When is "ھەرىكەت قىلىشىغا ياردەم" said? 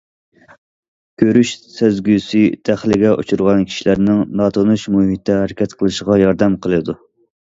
5.43-6.57